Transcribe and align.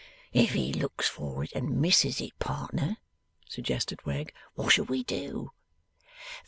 'If 0.33 0.53
he 0.53 0.73
looks 0.73 1.07
for 1.07 1.43
it 1.43 1.51
and 1.53 1.79
misses 1.79 2.21
it, 2.21 2.39
partner,' 2.39 2.97
suggested 3.47 4.03
Wegg, 4.03 4.33
'what 4.55 4.71
shall 4.73 4.85
we 4.85 5.03
do? 5.03 5.51